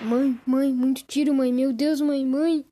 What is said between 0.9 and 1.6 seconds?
tiro, mãe.